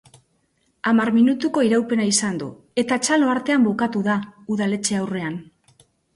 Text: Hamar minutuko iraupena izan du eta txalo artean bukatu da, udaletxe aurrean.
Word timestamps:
Hamar 0.91 1.11
minutuko 1.17 1.63
iraupena 1.67 2.07
izan 2.13 2.39
du 2.43 2.47
eta 2.85 2.99
txalo 3.07 3.31
artean 3.35 3.69
bukatu 3.69 4.03
da, 4.09 4.19
udaletxe 4.57 5.01
aurrean. 5.05 5.39